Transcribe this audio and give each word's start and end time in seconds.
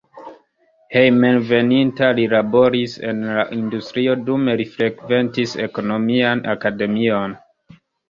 Hejmenveninta 0.95 2.09
li 2.21 2.25
laboris 2.31 2.97
en 3.11 3.21
la 3.37 3.45
industrio, 3.59 4.19
dume 4.33 4.59
li 4.65 4.69
frekventis 4.75 5.57
ekonomian 5.71 6.47
akademion. 6.59 7.43